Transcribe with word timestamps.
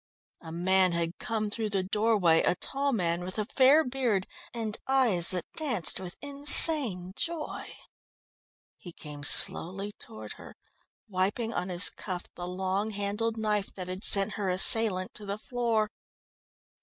A 0.41 0.51
man 0.51 0.93
had 0.93 1.19
come 1.19 1.51
through 1.51 1.69
the 1.69 1.83
doorway, 1.83 2.41
a 2.41 2.55
tall 2.55 2.91
man, 2.91 3.23
with 3.23 3.37
a 3.37 3.45
fair 3.45 3.83
beard 3.83 4.25
and 4.51 4.75
eyes 4.87 5.29
that 5.29 5.45
danced 5.55 5.99
with 5.99 6.17
insane 6.23 7.13
joy. 7.15 7.71
He 8.79 8.93
came 8.93 9.21
slowly 9.21 9.91
toward 9.99 10.33
her, 10.37 10.55
wiping 11.07 11.53
on 11.53 11.69
his 11.69 11.91
cuff 11.91 12.25
the 12.33 12.47
long 12.47 12.89
handled 12.89 13.37
knife 13.37 13.71
that 13.75 13.87
had 13.89 14.03
sent 14.03 14.31
her 14.41 14.49
assailant 14.49 15.13
to 15.13 15.25
the 15.27 15.37
floor. 15.37 15.91